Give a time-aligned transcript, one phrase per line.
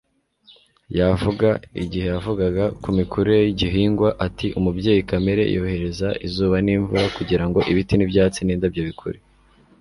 [0.99, 1.49] Yavuga,
[1.83, 8.83] igihe yavugaga ku mikurire y'igihingwa, ati: "Umubyeyi Kamere yohereza izuba n'imvura kugirango ibiti n'ibyatsi n'indabyo
[8.89, 9.19] bikure."